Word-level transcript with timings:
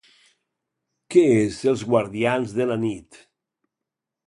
Què 1.15 1.25
és 1.33 1.59
Els 1.73 1.85
guardians 1.93 2.57
de 2.61 2.69
la 2.73 2.81
nit? 2.87 3.23